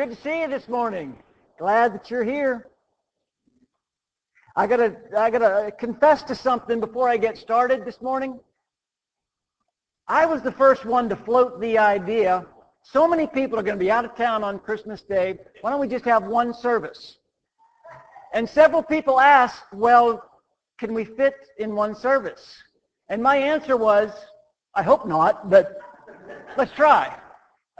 [0.00, 1.14] Good to see you this morning.
[1.58, 2.68] Glad that you're here.
[4.56, 8.40] I gotta, I gotta confess to something before I get started this morning.
[10.08, 12.46] I was the first one to float the idea.
[12.82, 15.38] So many people are going to be out of town on Christmas Day.
[15.60, 17.18] Why don't we just have one service?
[18.32, 20.24] And several people asked, well,
[20.78, 22.56] can we fit in one service?
[23.10, 24.12] And my answer was,
[24.74, 25.76] I hope not, but
[26.56, 27.20] let's try.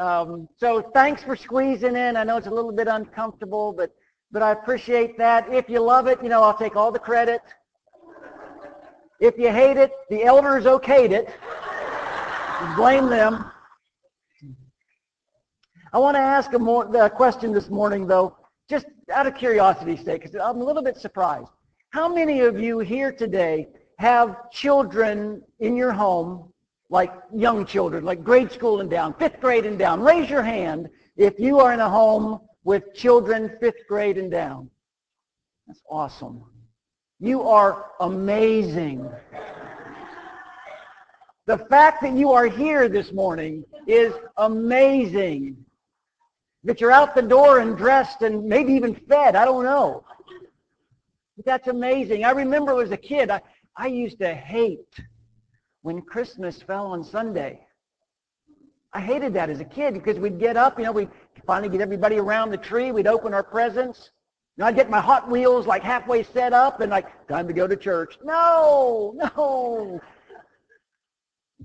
[0.00, 2.16] Um, so thanks for squeezing in.
[2.16, 3.90] I know it's a little bit uncomfortable, but
[4.32, 5.52] but I appreciate that.
[5.52, 7.42] If you love it, you know, I'll take all the credit.
[9.20, 11.28] If you hate it, the elders okayed it.
[12.76, 13.50] Blame them.
[15.92, 18.36] I want to ask a more, a question this morning, though,
[18.70, 21.50] just out of curiosity's sake, because I'm a little bit surprised.
[21.90, 23.66] How many of you here today
[23.98, 26.52] have children in your home,
[26.90, 30.02] like young children, like grade school and down, fifth grade and down?
[30.02, 34.68] Raise your hand if you are in a home with children fifth grade and down.
[35.66, 36.44] That's awesome.
[37.20, 39.08] You are amazing.
[41.46, 45.56] The fact that you are here this morning is amazing.
[46.64, 50.04] That you're out the door and dressed and maybe even fed, I don't know.
[51.36, 52.24] But that's amazing.
[52.24, 53.40] I remember as a kid, I,
[53.76, 55.00] I used to hate
[55.82, 57.66] when Christmas fell on Sunday.
[58.92, 61.10] I hated that as a kid because we'd get up, you know, we'd
[61.46, 62.90] finally get everybody around the tree.
[62.90, 64.10] We'd open our presents.
[64.56, 67.66] And I'd get my Hot Wheels like halfway set up and like, time to go
[67.66, 68.18] to church.
[68.24, 70.00] No, no.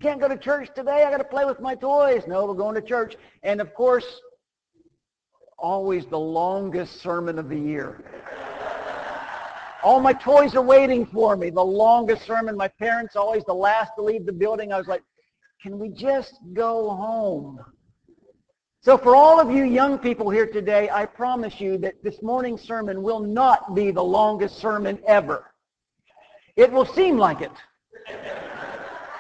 [0.02, 1.04] Can't go to church today.
[1.04, 2.24] I got to play with my toys.
[2.28, 3.16] No, we're going to church.
[3.44, 4.22] And of course,
[5.58, 8.04] always the longest sermon of the year.
[9.86, 11.52] All my toys are waiting for me.
[11.52, 12.58] The longest sermon.
[12.58, 14.74] My parents always the last to leave the building.
[14.74, 15.04] I was like,
[15.62, 17.60] can we just go home?
[18.82, 22.64] So for all of you young people here today, I promise you that this morning's
[22.64, 25.54] sermon will not be the longest sermon ever.
[26.56, 27.52] It will seem like it.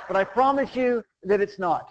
[0.07, 1.89] But I promise you that it's not.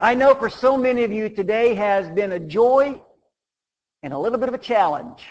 [0.00, 3.00] I know for so many of you today has been a joy
[4.02, 5.22] and a little bit of a challenge.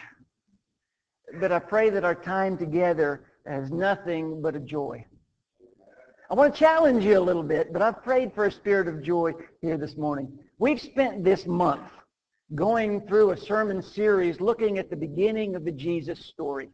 [1.39, 5.05] But I pray that our time together has nothing but a joy.
[6.29, 9.01] I want to challenge you a little bit, but I've prayed for a spirit of
[9.01, 10.31] joy here this morning.
[10.59, 11.89] We've spent this month
[12.55, 16.69] going through a sermon series looking at the beginning of the Jesus story.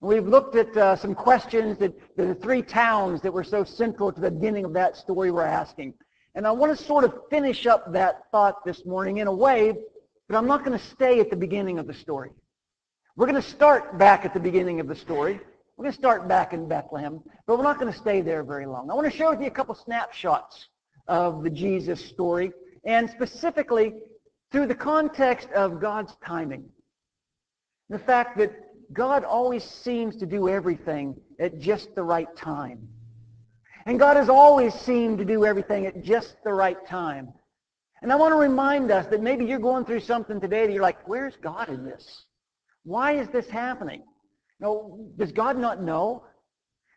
[0.00, 4.10] We've looked at uh, some questions that, that the three towns that were so central
[4.10, 5.94] to the beginning of that story were asking.
[6.34, 9.74] And I want to sort of finish up that thought this morning in a way,
[10.28, 12.30] but I'm not going to stay at the beginning of the story.
[13.14, 15.38] We're going to start back at the beginning of the story.
[15.76, 18.64] We're going to start back in Bethlehem, but we're not going to stay there very
[18.64, 18.90] long.
[18.90, 20.68] I want to share with you a couple snapshots
[21.08, 22.52] of the Jesus story,
[22.86, 23.92] and specifically
[24.50, 26.64] through the context of God's timing.
[27.90, 28.52] The fact that
[28.94, 32.88] God always seems to do everything at just the right time.
[33.84, 37.30] And God has always seemed to do everything at just the right time.
[38.00, 40.82] And I want to remind us that maybe you're going through something today that you're
[40.82, 42.24] like, where's God in this?
[42.84, 44.02] Why is this happening?
[44.60, 46.24] No, does God not know?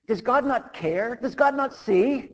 [0.08, 1.18] Does God not care?
[1.22, 2.30] Does God not see?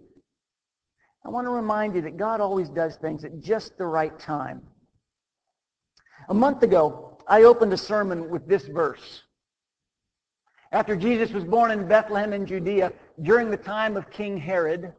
[1.25, 4.61] I want to remind you that God always does things at just the right time.
[6.29, 9.23] A month ago, I opened a sermon with this verse.
[10.71, 14.93] After Jesus was born in Bethlehem in Judea during the time of King Herod,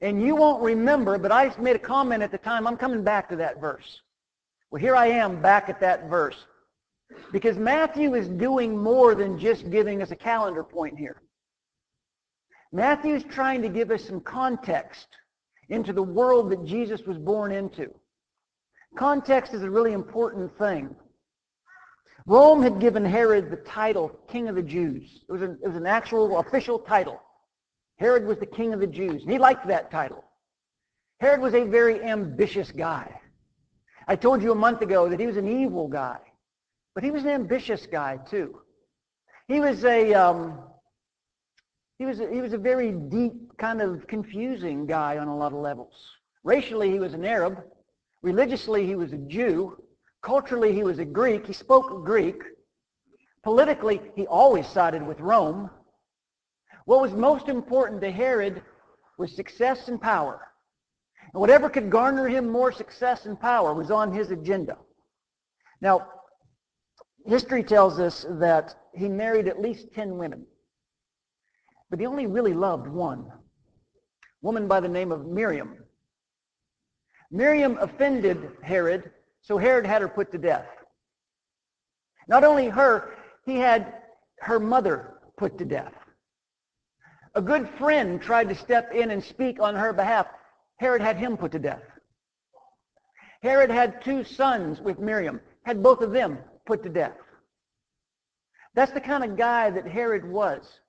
[0.00, 3.28] and you won't remember, but I made a comment at the time, I'm coming back
[3.30, 4.00] to that verse.
[4.70, 6.46] Well, here I am back at that verse.
[7.32, 11.22] Because Matthew is doing more than just giving us a calendar point here.
[12.72, 15.08] Matthew is trying to give us some context
[15.68, 17.92] into the world that Jesus was born into.
[18.96, 20.94] Context is a really important thing.
[22.26, 25.24] Rome had given Herod the title King of the Jews.
[25.28, 27.20] It was, an, it was an actual official title.
[27.98, 30.24] Herod was the King of the Jews, and he liked that title.
[31.20, 33.20] Herod was a very ambitious guy.
[34.08, 36.18] I told you a month ago that he was an evil guy.
[36.94, 38.60] But he was an ambitious guy too.
[39.48, 40.58] He was a um,
[41.98, 45.52] he was a, he was a very deep, kind of confusing guy on a lot
[45.52, 45.94] of levels.
[46.44, 47.62] Racially, he was an Arab.
[48.22, 49.76] Religiously, he was a Jew.
[50.22, 51.46] Culturally, he was a Greek.
[51.46, 52.42] He spoke Greek.
[53.42, 55.70] Politically, he always sided with Rome.
[56.84, 58.62] What was most important to Herod
[59.18, 60.48] was success and power.
[61.32, 64.76] And whatever could garner him more success and power was on his agenda.
[65.80, 66.08] Now,
[67.26, 70.46] history tells us that he married at least 10 women.
[71.90, 73.30] But he only really loved one,
[74.40, 75.76] woman by the name of Miriam.
[77.30, 79.10] Miriam offended Herod
[79.40, 80.66] So Herod had her put to death.
[82.28, 83.94] Not only her, he had
[84.40, 85.92] her mother put to death.
[87.34, 90.26] A good friend tried to step in and speak on her behalf.
[90.76, 91.82] Herod had him put to death.
[93.42, 97.16] Herod had two sons with Miriam, had both of them put to death.
[98.74, 100.80] That's the kind of guy that Herod was.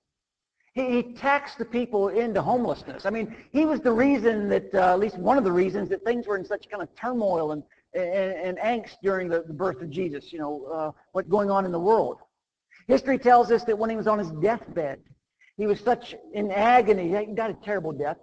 [0.74, 3.06] He, he taxed the people into homelessness.
[3.06, 6.04] I mean, he was the reason that, uh, at least one of the reasons, that
[6.04, 9.82] things were in such kind of turmoil and, and, and angst during the, the, birth
[9.82, 12.18] of Jesus, you know, uh, what's going on in the world.
[12.88, 15.00] History tells us that when he was on his deathbed,
[15.58, 17.10] he was such in agony.
[17.10, 18.18] He died a terrible death.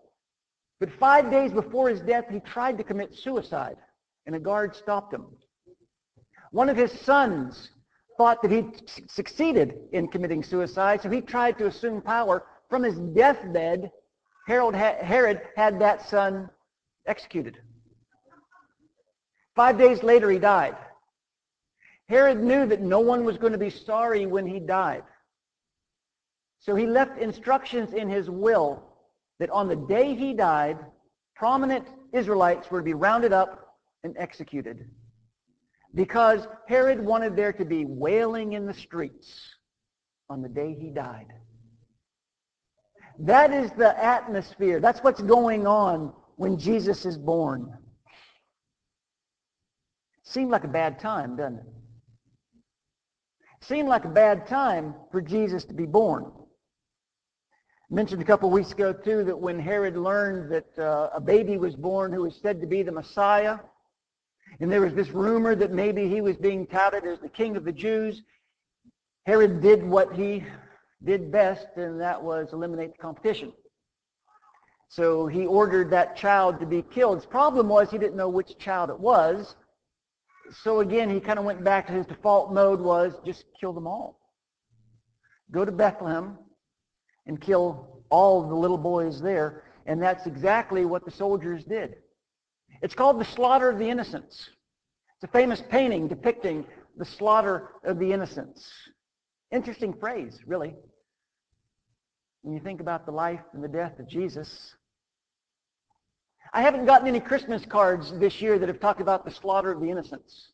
[0.80, 3.76] But five days before his death, he tried to commit suicide,
[4.26, 5.26] and a guard stopped him.
[6.50, 7.70] One of his sons
[8.16, 12.44] thought that he'd succeeded in committing suicide, so he tried to assume power.
[12.68, 13.90] From his deathbed,
[14.46, 16.50] Herod had that son
[17.06, 17.56] executed.
[19.54, 20.76] Five days later, he died.
[22.08, 25.04] Herod knew that no one was going to be sorry when he died.
[26.58, 28.82] So he left instructions in his will
[29.38, 30.78] that on the day he died,
[31.36, 34.90] prominent Israelites were to be rounded up and executed
[35.94, 39.40] because Herod wanted there to be wailing in the streets
[40.28, 41.26] on the day he died.
[43.18, 44.80] That is the atmosphere.
[44.80, 47.76] That's what's going on when Jesus is born.
[50.24, 51.66] Seemed like a bad time, doesn't it?
[53.62, 56.32] Seemed like a bad time for Jesus to be born.
[57.90, 61.20] I mentioned a couple of weeks ago, too, that when Herod learned that uh, a
[61.20, 63.58] baby was born who was said to be the Messiah,
[64.60, 67.64] and there was this rumor that maybe he was being touted as the king of
[67.64, 68.22] the Jews.
[69.24, 70.44] Herod did what he
[71.02, 73.52] did best, and that was eliminate the competition.
[74.88, 77.18] So he ordered that child to be killed.
[77.18, 79.56] His problem was he didn't know which child it was.
[80.62, 83.86] So again, he kind of went back to his default mode was just kill them
[83.86, 84.18] all.
[85.52, 86.36] Go to Bethlehem
[87.26, 89.62] and kill all the little boys there.
[89.86, 91.94] And that's exactly what the soldiers did.
[92.82, 94.48] It's called The Slaughter of the Innocents.
[95.16, 96.64] It's a famous painting depicting
[96.96, 98.70] the slaughter of the innocents.
[99.52, 100.74] Interesting phrase, really.
[102.42, 104.74] When you think about the life and the death of Jesus.
[106.54, 109.80] I haven't gotten any Christmas cards this year that have talked about the slaughter of
[109.80, 110.52] the innocents.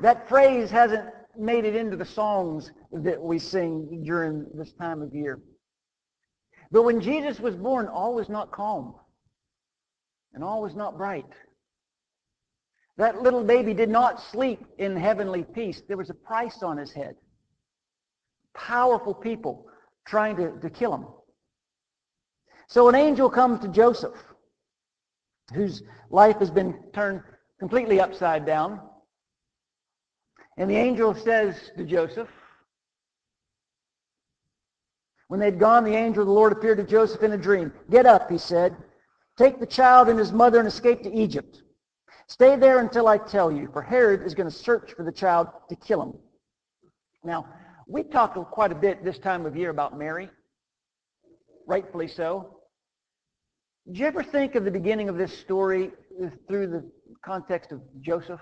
[0.00, 5.12] That phrase hasn't made it into the songs that we sing during this time of
[5.12, 5.40] year.
[6.70, 8.94] But when Jesus was born, all was not calm
[10.34, 11.26] and all was not bright.
[12.96, 15.82] That little baby did not sleep in heavenly peace.
[15.86, 17.16] There was a price on his head.
[18.54, 19.66] Powerful people
[20.06, 21.06] trying to, to kill him.
[22.66, 24.16] So an angel comes to Joseph,
[25.54, 27.22] whose life has been turned
[27.58, 28.80] completely upside down.
[30.58, 32.28] And the angel says to Joseph,
[35.28, 37.72] when they'd gone, the angel of the Lord appeared to Joseph in a dream.
[37.88, 38.76] Get up, he said.
[39.42, 41.62] Take the child and his mother and escape to Egypt.
[42.28, 45.48] Stay there until I tell you, for Herod is going to search for the child
[45.68, 46.12] to kill him.
[47.24, 47.46] Now,
[47.88, 50.30] we talk quite a bit this time of year about Mary,
[51.66, 52.60] rightfully so.
[53.88, 55.90] Did you ever think of the beginning of this story
[56.46, 56.88] through the
[57.24, 58.40] context of Joseph?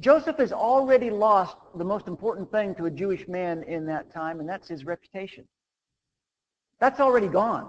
[0.00, 4.40] Joseph has already lost the most important thing to a Jewish man in that time,
[4.40, 5.46] and that's his reputation.
[6.80, 7.68] That's already gone.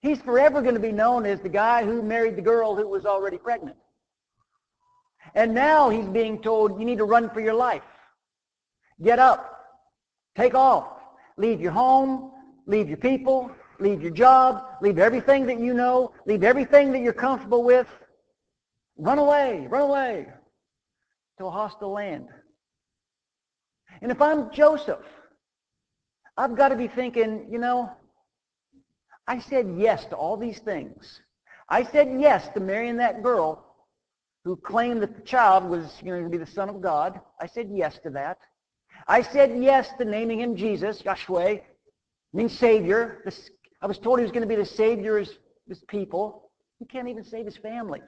[0.00, 3.04] He's forever going to be known as the guy who married the girl who was
[3.04, 3.76] already pregnant.
[5.34, 7.82] And now he's being told, you need to run for your life.
[9.02, 9.66] Get up.
[10.36, 10.88] Take off.
[11.36, 12.30] Leave your home.
[12.66, 13.50] Leave your people.
[13.80, 14.64] Leave your job.
[14.80, 16.12] Leave everything that you know.
[16.26, 17.88] Leave everything that you're comfortable with.
[18.96, 19.66] Run away.
[19.68, 20.26] Run away
[21.38, 22.28] to a hostile land.
[24.00, 25.04] And if I'm Joseph,
[26.36, 27.90] I've got to be thinking, you know,
[29.28, 31.20] I said yes to all these things.
[31.68, 33.62] I said yes to marrying that girl
[34.44, 37.20] who claimed that the child was going to be the son of God.
[37.38, 38.38] I said yes to that.
[39.06, 41.60] I said yes to naming him Jesus, Yahshua,
[42.32, 43.22] means Savior.
[43.82, 45.28] I was told he was going to be the Savior of
[45.68, 46.50] his people.
[46.78, 48.00] He can't even save his family.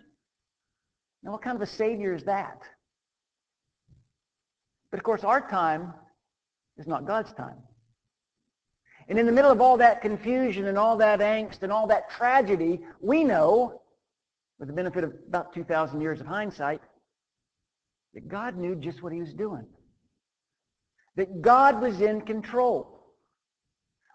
[1.23, 2.63] Now, what kind of a Savior is that?
[4.91, 5.93] But of course, our time
[6.79, 7.59] is not God's time.
[9.11, 12.11] And in the middle of all that confusion and all that angst and all that
[12.11, 13.83] tragedy, we know,
[14.61, 16.81] with the benefit of about 2,000 years of hindsight,
[18.15, 19.67] that God knew just what he was doing.
[21.17, 23.01] That God was in control.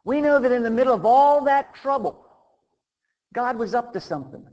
[0.05, 2.25] We know that in the middle of all that trouble,
[3.33, 4.47] God was up to something.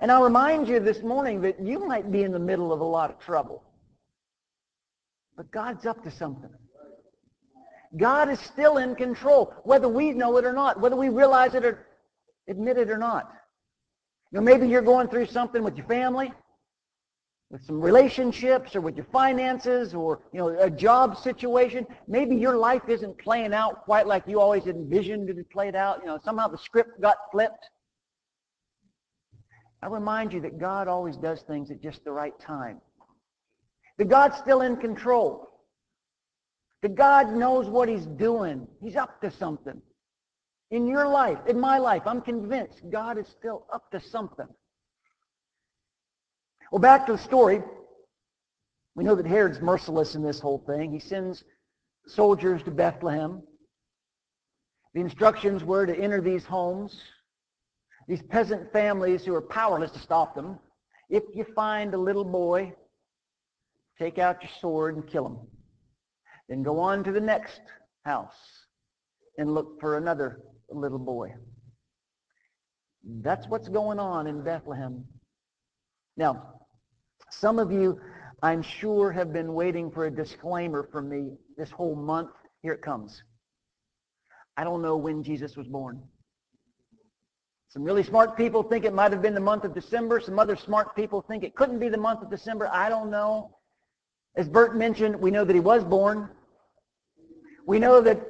[0.00, 2.84] And I'll remind you this morning that you might be in the middle of a
[2.84, 3.64] lot of trouble.
[5.36, 6.50] But God's up to something.
[7.96, 11.64] God is still in control, whether we know it or not, whether we realize it
[11.64, 11.86] or
[12.48, 13.30] admit it or not.
[14.32, 16.32] You know, maybe you're going through something with your family,
[17.50, 21.86] with some relationships, or with your finances, or you know, a job situation.
[22.08, 26.00] Maybe your life isn't playing out quite like you always envisioned it played out.
[26.00, 27.70] You know, somehow the script got flipped.
[29.82, 32.80] I remind you that God always does things at just the right time.
[33.98, 35.53] That God's still in control.
[36.90, 38.68] God knows what he's doing.
[38.80, 39.80] He's up to something.
[40.70, 44.48] In your life, in my life, I'm convinced God is still up to something.
[46.70, 47.62] Well, back to the story.
[48.94, 50.92] We know that Herod's merciless in this whole thing.
[50.92, 51.44] He sends
[52.06, 53.42] soldiers to Bethlehem.
[54.94, 57.00] The instructions were to enter these homes,
[58.06, 60.58] these peasant families who are powerless to stop them.
[61.10, 62.74] If you find a little boy,
[63.98, 65.38] take out your sword and kill him.
[66.48, 67.60] Then go on to the next
[68.04, 68.66] house
[69.38, 71.32] and look for another little boy.
[73.22, 75.04] That's what's going on in Bethlehem.
[76.16, 76.60] Now,
[77.30, 78.00] some of you,
[78.42, 82.30] I'm sure, have been waiting for a disclaimer from me this whole month.
[82.62, 83.22] Here it comes.
[84.56, 86.02] I don't know when Jesus was born.
[87.68, 90.20] Some really smart people think it might have been the month of December.
[90.20, 92.68] Some other smart people think it couldn't be the month of December.
[92.72, 93.56] I don't know.
[94.36, 96.28] As Bert mentioned, we know that he was born.
[97.66, 98.20] We know that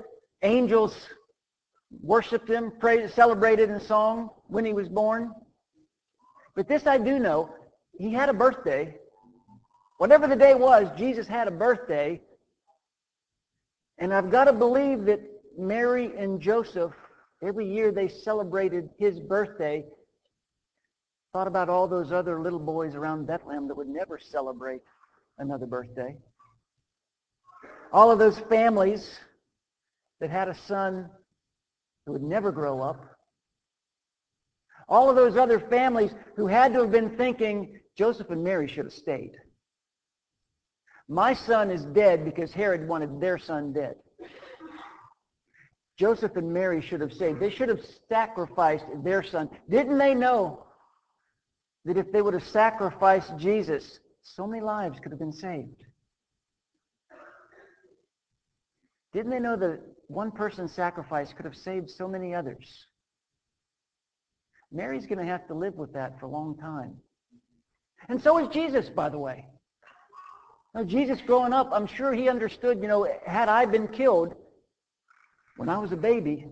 [0.42, 1.08] angels
[2.02, 5.32] worshiped him, praised, celebrated in song when he was born.
[6.54, 7.54] But this I do know,
[7.98, 8.96] he had a birthday.
[9.98, 12.20] Whatever the day was, Jesus had a birthday.
[13.98, 15.20] And I've got to believe that
[15.56, 16.92] Mary and Joseph,
[17.42, 19.84] every year they celebrated his birthday,
[21.32, 24.82] thought about all those other little boys around Bethlehem that would never celebrate
[25.38, 26.16] another birthday.
[27.92, 29.18] All of those families
[30.20, 31.10] that had a son
[32.06, 33.04] who would never grow up.
[34.88, 38.84] All of those other families who had to have been thinking, Joseph and Mary should
[38.84, 39.32] have stayed.
[41.08, 43.96] My son is dead because Herod wanted their son dead.
[45.98, 47.38] Joseph and Mary should have stayed.
[47.38, 49.48] They should have sacrificed their son.
[49.70, 50.66] Didn't they know
[51.84, 55.84] that if they would have sacrificed Jesus, so many lives could have been saved?
[59.12, 62.86] Didn't they know that one person's sacrifice could have saved so many others?
[64.72, 66.96] Mary's going to have to live with that for a long time.
[68.08, 69.46] And so is Jesus, by the way.
[70.74, 74.34] Now, Jesus growing up, I'm sure he understood, you know, had I been killed
[75.56, 76.48] when I was a baby,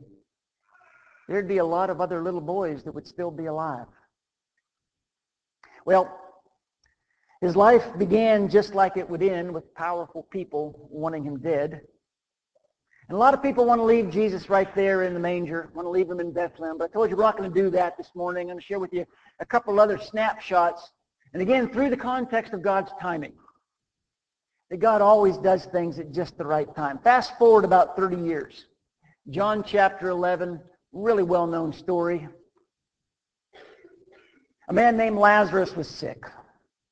[1.29, 3.87] there'd be a lot of other little boys that would still be alive.
[5.85, 6.22] Well,
[7.43, 11.81] his life began just like it would end with powerful people wanting him dead.
[13.09, 15.85] And a lot of people want to leave Jesus right there in the manger, want
[15.85, 16.79] to leave him in Bethlehem.
[16.79, 18.43] But I told you we're not going to do that this morning.
[18.43, 19.05] I'm going to share with you
[19.41, 20.93] a couple other snapshots.
[21.33, 23.33] And again, through the context of God's timing.
[24.71, 27.01] That God always does things at just the right time.
[27.03, 28.67] Fast forward about 30 years.
[29.31, 30.61] John chapter 11,
[30.93, 32.29] really well-known story.
[34.69, 36.25] A man named Lazarus was sick.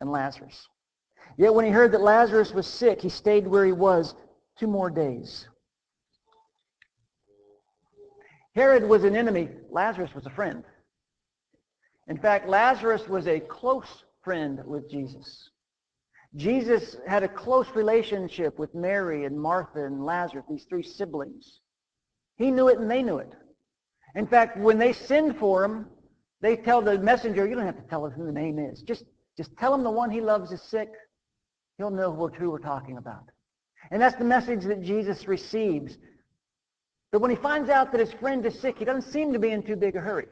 [0.00, 0.68] and Lazarus.
[1.36, 4.14] Yet when he heard that Lazarus was sick, he stayed where he was
[4.58, 5.46] two more days.
[8.54, 9.50] Herod was an enemy.
[9.70, 10.64] Lazarus was a friend.
[12.08, 15.50] In fact, Lazarus was a close friend with Jesus.
[16.36, 21.60] Jesus had a close relationship with Mary and Martha and Lazarus, these three siblings.
[22.36, 23.32] He knew it and they knew it.
[24.14, 25.86] In fact, when they send for him,
[26.40, 28.82] they tell the messenger, you don't have to tell us who the name is.
[28.82, 29.04] Just,
[29.36, 30.90] just tell him the one he loves is sick
[31.78, 33.24] he'll know who we're talking about.
[33.90, 35.96] And that's the message that Jesus receives.
[37.12, 39.50] But when he finds out that his friend is sick, he doesn't seem to be
[39.50, 40.26] in too big a hurry.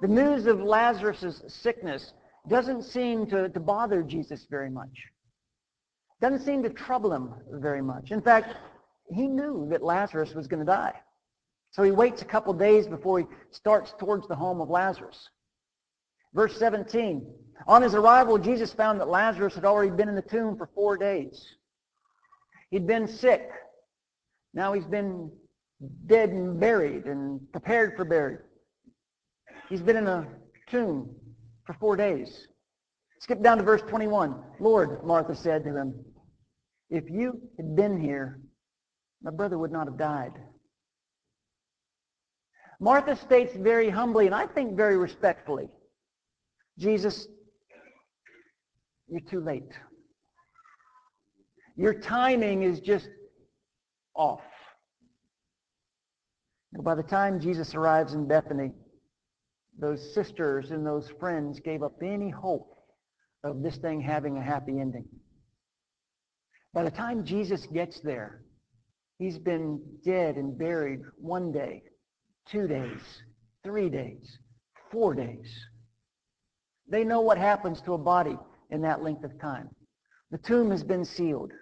[0.00, 2.12] The news of Lazarus' sickness
[2.48, 5.04] doesn't seem to, to bother Jesus very much.
[6.20, 8.10] Doesn't seem to trouble him very much.
[8.10, 8.54] In fact,
[9.10, 10.94] he knew that Lazarus was going to die.
[11.72, 15.28] So he waits a couple days before he starts towards the home of Lazarus.
[16.32, 17.26] Verse 17.
[17.66, 20.96] On his arrival, Jesus found that Lazarus had already been in the tomb for four
[20.96, 21.56] days.
[22.70, 23.50] He'd been sick.
[24.54, 25.30] Now he's been
[26.06, 28.40] dead and buried and prepared for burial.
[29.68, 30.26] He's been in a
[30.68, 31.14] tomb
[31.64, 32.46] for four days.
[33.20, 34.42] Skip down to verse 21.
[34.60, 35.94] Lord, Martha said to him,
[36.90, 38.40] if you had been here,
[39.22, 40.32] my brother would not have died.
[42.78, 45.68] Martha states very humbly, and I think very respectfully,
[46.78, 47.26] Jesus,
[49.08, 49.72] you're too late.
[51.76, 53.08] Your timing is just
[54.14, 54.40] off.
[56.82, 58.72] By the time Jesus arrives in Bethany,
[59.78, 62.76] those sisters and those friends gave up any hope
[63.44, 65.06] of this thing having a happy ending.
[66.72, 68.42] By the time Jesus gets there,
[69.18, 71.82] he's been dead and buried one day,
[72.50, 73.00] two days,
[73.62, 74.38] three days,
[74.90, 75.54] four days.
[76.88, 78.38] They know what happens to a body
[78.70, 79.68] in that length of time.
[80.30, 81.52] The tomb has been sealed.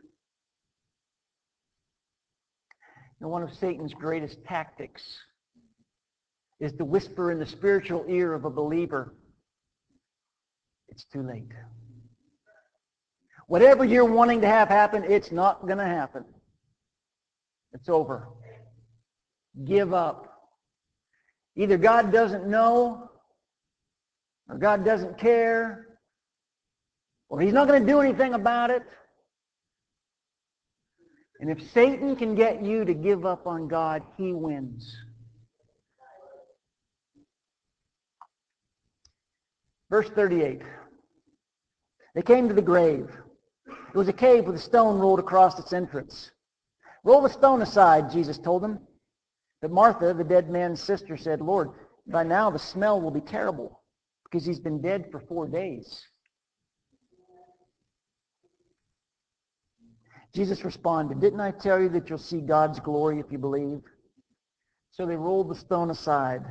[3.21, 5.03] And one of Satan's greatest tactics
[6.61, 9.15] is to whisper in the spiritual ear of a believer,
[10.89, 11.51] it's too late.
[13.47, 16.25] Whatever you're wanting to have happen, it's not going to happen.
[17.73, 18.29] It's over.
[19.65, 20.31] Give up.
[21.57, 23.11] Either God doesn't know,
[24.49, 25.94] or God doesn't care,
[27.39, 28.83] he's not going to do anything about it.
[31.41, 34.97] And if Satan can get you to give up on God, he wins.
[39.91, 40.63] Verse 38.
[42.15, 43.09] They came to the grave.
[43.67, 46.31] It was a cave with a stone rolled across its entrance.
[47.05, 48.81] Roll the stone aside, Jesus told them.
[49.61, 51.71] But Martha, the dead man's sister, said, Lord,
[52.07, 53.83] by now the smell will be terrible
[54.25, 56.03] because he's been dead for four days.
[60.35, 63.81] Jesus responded, Didn't I tell you that you'll see God's glory if you believe?
[64.91, 66.43] So they rolled the stone aside.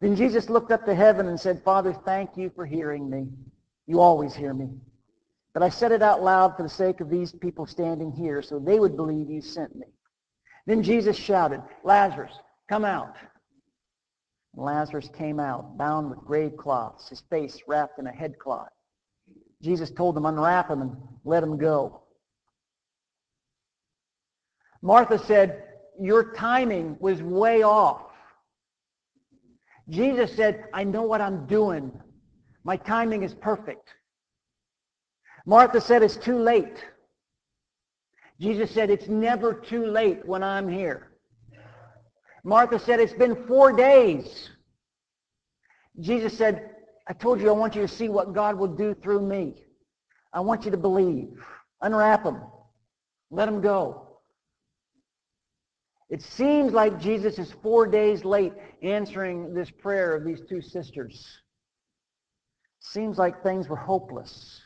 [0.00, 3.28] Then Jesus looked up to heaven and said, Father, thank you for hearing me.
[3.86, 4.68] You always hear me.
[5.52, 8.58] But I said it out loud for the sake of these people standing here so
[8.58, 9.86] they would believe you sent me.
[10.66, 12.32] Then Jesus shouted, Lazarus,
[12.68, 13.16] come out.
[14.54, 18.68] And Lazarus came out, bound with grave cloths, his face wrapped in a headcloth.
[19.62, 22.02] Jesus told them, unwrap him and let him go.
[24.82, 25.64] Martha said,
[26.00, 28.02] your timing was way off.
[29.88, 31.92] Jesus said, I know what I'm doing.
[32.64, 33.88] My timing is perfect.
[35.46, 36.84] Martha said, it's too late.
[38.40, 41.12] Jesus said, it's never too late when I'm here.
[42.44, 44.48] Martha said, it's been four days.
[45.98, 46.70] Jesus said,
[47.06, 49.64] I told you I want you to see what God will do through me.
[50.32, 51.42] I want you to believe.
[51.82, 52.42] Unwrap them.
[53.30, 54.09] Let them go.
[56.10, 61.24] It seems like Jesus is four days late answering this prayer of these two sisters.
[62.80, 64.60] Seems like things were hopeless.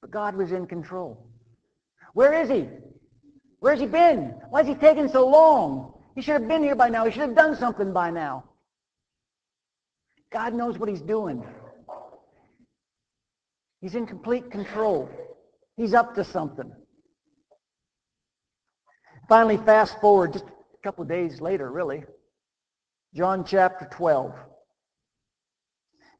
[0.00, 1.28] But God was in control.
[2.14, 2.68] Where is he?
[3.60, 4.34] Where's he been?
[4.48, 5.92] Why is he taking so long?
[6.14, 7.04] He should have been here by now.
[7.04, 8.44] He should have done something by now.
[10.32, 11.44] God knows what he's doing.
[13.82, 15.10] He's in complete control.
[15.76, 16.72] He's up to something.
[19.28, 22.04] Finally, fast forward just a couple of days later, really.
[23.14, 24.32] John chapter 12.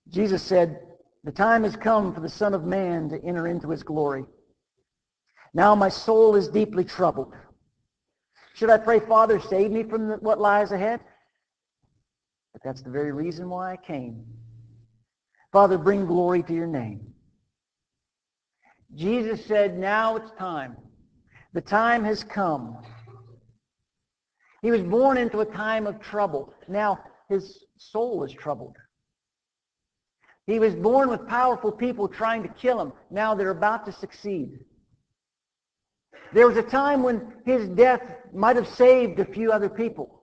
[0.09, 0.81] Jesus said,
[1.25, 4.25] the time has come for the Son of Man to enter into his glory.
[5.55, 7.35] Now my soul is deeply troubled.
[8.55, 11.01] Should I pray, Father, save me from what lies ahead?
[12.53, 14.25] But that's the very reason why I came.
[15.53, 17.13] Father, bring glory to your name.
[18.95, 20.77] Jesus said, now it's time.
[21.53, 22.79] The time has come.
[24.63, 26.53] He was born into a time of trouble.
[26.69, 28.77] Now his soul is troubled.
[30.47, 32.93] He was born with powerful people trying to kill him.
[33.11, 34.61] Now they're about to succeed.
[36.33, 40.23] There was a time when his death might have saved a few other people.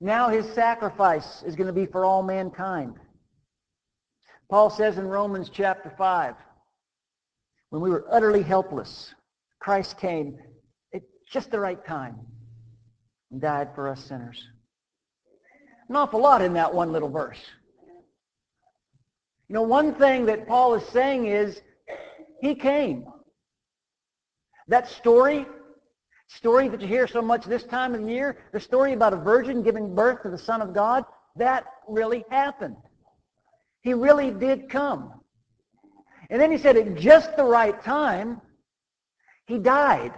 [0.00, 2.96] Now his sacrifice is going to be for all mankind.
[4.50, 6.34] Paul says in Romans chapter 5,
[7.70, 9.14] when we were utterly helpless,
[9.58, 10.38] Christ came
[10.94, 12.16] at just the right time
[13.34, 14.46] and died for us sinners.
[15.88, 17.40] An awful lot in that one little verse.
[19.48, 21.60] You know, one thing that Paul is saying is
[22.40, 23.04] he came.
[24.68, 25.46] That story,
[26.28, 29.16] story that you hear so much this time of the year, the story about a
[29.16, 32.76] virgin giving birth to the Son of God, that really happened.
[33.82, 35.12] He really did come.
[36.30, 38.40] And then he said at just the right time,
[39.48, 40.12] he died.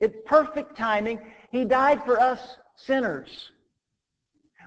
[0.00, 1.20] At perfect timing,
[1.52, 3.50] he died for us sinners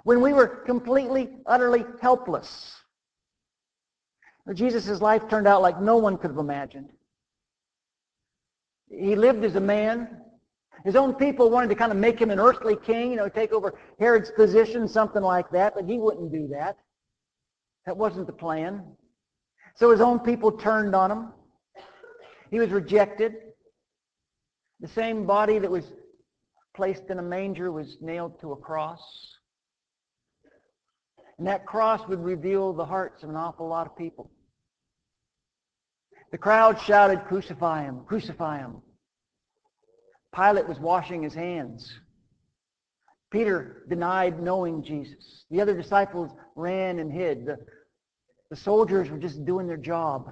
[0.03, 2.75] when we were completely, utterly helpless.
[4.53, 6.89] Jesus' life turned out like no one could have imagined.
[8.87, 10.21] He lived as a man.
[10.83, 13.51] His own people wanted to kind of make him an earthly king, you know, take
[13.51, 16.77] over Herod's position, something like that, but he wouldn't do that.
[17.87, 18.83] That wasn't the plan.
[19.73, 21.29] So his own people turned on him.
[22.51, 23.33] He was rejected.
[24.79, 25.91] The same body that was
[26.75, 29.01] placed in a manger was nailed to a cross.
[31.37, 34.31] And that cross would reveal the hearts of an awful lot of people.
[36.31, 38.81] The crowd shouted, crucify him, crucify him.
[40.33, 41.99] Pilate was washing his hands.
[43.31, 45.45] Peter denied knowing Jesus.
[45.49, 47.45] The other disciples ran and hid.
[47.45, 47.57] The,
[48.49, 50.29] the soldiers were just doing their job.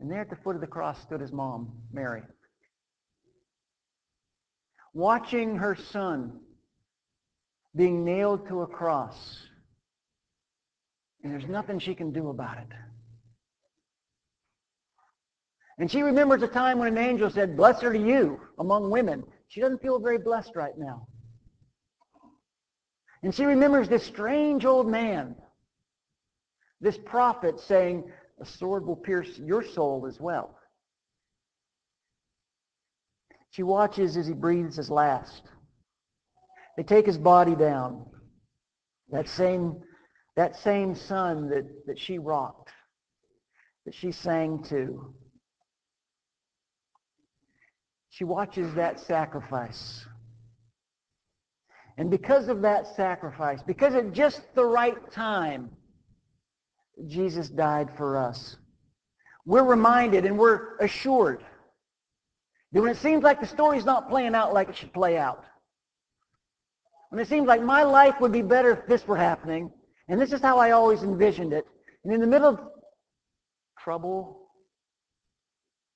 [0.00, 2.22] And there at the foot of the cross stood his mom, Mary.
[4.96, 6.40] Watching her son
[7.76, 9.36] being nailed to a cross.
[11.22, 12.68] And there's nothing she can do about it.
[15.78, 19.22] And she remembers a time when an angel said, Blessed are you among women.
[19.48, 21.06] She doesn't feel very blessed right now.
[23.22, 25.36] And she remembers this strange old man,
[26.80, 30.55] this prophet saying, a sword will pierce your soul as well.
[33.50, 35.42] She watches as he breathes his last.
[36.76, 38.04] They take his body down.
[39.10, 39.76] That same,
[40.36, 42.70] that same son that, that she rocked,
[43.84, 45.14] that she sang to.
[48.10, 50.04] She watches that sacrifice.
[51.98, 55.70] And because of that sacrifice, because at just the right time,
[57.06, 58.56] Jesus died for us.
[59.46, 61.44] We're reminded and we're assured
[62.82, 65.44] when it seems like the story's not playing out like it should play out,
[67.10, 69.70] when it seems like my life would be better if this were happening,
[70.08, 71.64] and this is how I always envisioned it,
[72.04, 72.60] and in the middle of
[73.78, 74.48] trouble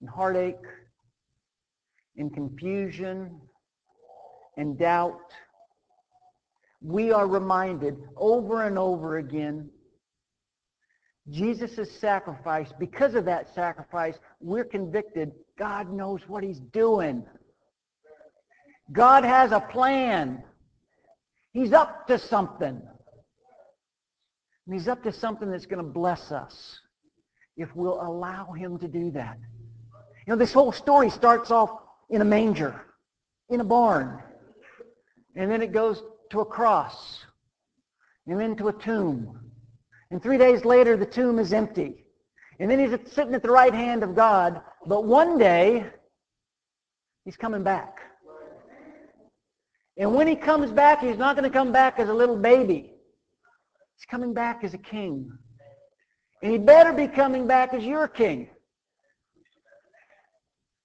[0.01, 0.57] and heartache
[2.17, 3.41] and confusion
[4.57, 5.19] and doubt,
[6.83, 9.69] we are reminded over and over again
[11.29, 17.23] Jesus' sacrifice, because of that sacrifice, we're convicted God knows what he's doing.
[18.93, 20.43] God has a plan.
[21.53, 22.81] He's up to something.
[24.67, 26.81] And he's up to something that's going to bless us
[27.59, 29.37] if we'll allow him to do that.
[30.27, 31.71] You know, this whole story starts off
[32.09, 32.81] in a manger,
[33.51, 34.19] in a barn.
[35.37, 37.19] And then it goes to a cross.
[38.27, 39.39] And then to a tomb.
[40.11, 42.07] And three days later, the tomb is empty.
[42.61, 44.61] And then he's sitting at the right hand of God.
[44.87, 45.87] But one day,
[47.25, 47.97] he's coming back.
[49.97, 52.93] And when he comes back, he's not going to come back as a little baby.
[53.97, 55.33] He's coming back as a king.
[56.43, 58.51] And he better be coming back as your king.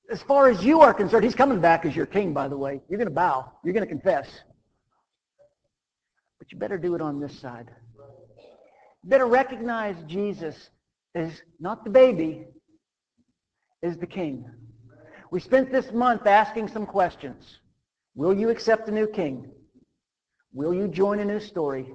[0.09, 2.81] As far as you are concerned, he's coming back as your king, by the way.
[2.87, 3.51] You're going to bow.
[3.65, 4.29] You're going to confess.
[6.39, 7.69] But you better do it on this side.
[9.03, 10.69] You better recognize Jesus
[11.15, 12.45] as not the baby,
[13.81, 14.45] is the king.
[15.31, 17.59] We spent this month asking some questions.
[18.15, 19.51] Will you accept a new king?
[20.53, 21.87] Will you join a new story?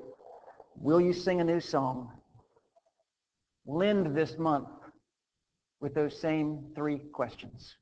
[0.77, 2.11] Will you sing a new song?
[3.65, 4.69] We'll end this month
[5.81, 7.77] with those same three questions.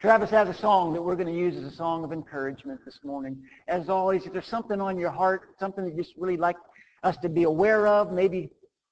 [0.00, 3.00] Travis has a song that we're going to use as a song of encouragement this
[3.02, 3.36] morning.
[3.66, 6.56] As always, if there's something on your heart, something that you just really like
[7.02, 8.50] us to be aware of, maybe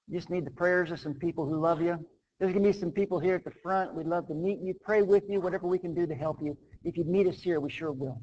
[0.08, 1.98] you just need the prayers of some people who love you.
[2.38, 3.94] There's going to be some people here at the front.
[3.94, 6.56] We'd love to meet you, pray with you, whatever we can do to help you.
[6.84, 8.20] If you'd meet us here, we sure will.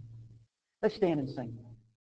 [0.82, 1.58] Let's stand and sing.